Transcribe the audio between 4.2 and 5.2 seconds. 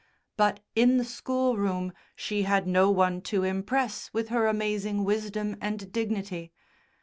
her amazing